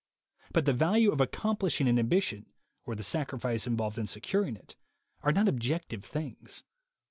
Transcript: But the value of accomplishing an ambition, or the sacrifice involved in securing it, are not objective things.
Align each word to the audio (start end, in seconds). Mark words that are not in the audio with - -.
But 0.51 0.65
the 0.65 0.73
value 0.73 1.11
of 1.11 1.21
accomplishing 1.21 1.87
an 1.87 1.99
ambition, 1.99 2.47
or 2.85 2.95
the 2.95 3.03
sacrifice 3.03 3.67
involved 3.67 3.99
in 3.99 4.07
securing 4.07 4.55
it, 4.55 4.75
are 5.21 5.31
not 5.31 5.47
objective 5.47 6.03
things. 6.03 6.63